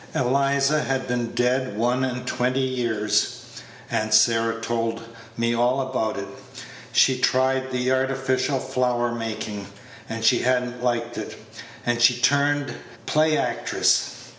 "Eliza 0.15 0.81
had 0.81 1.07
been 1.07 1.27
dead 1.35 1.77
one 1.77 2.03
and 2.03 2.25
twenty 2.25 2.61
years. 2.65 3.43
Aunt 3.91 4.15
Sarah 4.15 4.59
told 4.59 5.03
me 5.37 5.53
all 5.55 5.79
about 5.79 6.17
it. 6.17 6.27
She'd 6.91 7.21
tried 7.21 7.69
the 7.71 7.91
artificial 7.91 8.57
flower 8.59 9.11
makin', 9.13 9.67
and 10.09 10.25
she 10.25 10.39
had 10.39 10.63
n't 10.67 10.83
liked 10.83 11.19
it. 11.19 11.37
And 11.85 12.01
she 12.01 12.19
turned 12.19 12.73
play 13.05 13.37
actress. 13.37 14.15